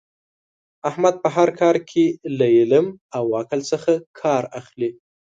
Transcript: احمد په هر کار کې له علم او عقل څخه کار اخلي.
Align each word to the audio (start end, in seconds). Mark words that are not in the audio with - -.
احمد 0.89 1.15
په 1.23 1.29
هر 1.35 1.49
کار 1.59 1.75
کې 1.89 2.05
له 2.37 2.45
علم 2.57 2.85
او 3.17 3.25
عقل 3.39 3.59
څخه 3.71 3.91
کار 4.21 4.43
اخلي. 4.59 4.89